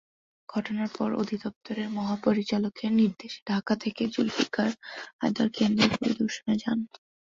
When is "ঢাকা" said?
3.47-3.73